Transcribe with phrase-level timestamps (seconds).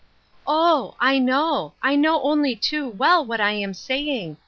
[0.47, 0.95] "Oh!
[0.99, 4.37] I know; I know only too well what I am saying.